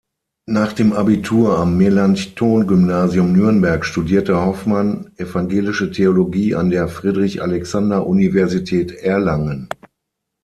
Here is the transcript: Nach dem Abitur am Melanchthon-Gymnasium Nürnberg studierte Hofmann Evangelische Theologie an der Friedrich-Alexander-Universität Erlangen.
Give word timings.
Nach 0.47 0.73
dem 0.73 0.93
Abitur 0.93 1.59
am 1.59 1.77
Melanchthon-Gymnasium 1.77 3.33
Nürnberg 3.33 3.85
studierte 3.85 4.35
Hofmann 4.43 5.11
Evangelische 5.17 5.91
Theologie 5.91 6.55
an 6.55 6.71
der 6.71 6.87
Friedrich-Alexander-Universität 6.87 8.93
Erlangen. 8.93 9.69